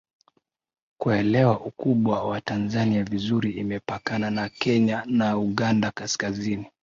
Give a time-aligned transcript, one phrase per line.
[1.01, 6.65] Kuelewa ukubwa wa Tanzania vizuri imepakana na Kenya na Uganda Kaskazini